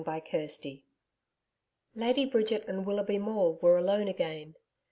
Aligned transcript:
CHAPTER 0.03 0.39
16 0.47 0.81
Lady 1.93 2.25
Bridget 2.25 2.65
and 2.67 2.87
Willoughby 2.87 3.19
Maule 3.19 3.59
were 3.61 3.77
alone 3.77 4.07
again. 4.07 4.55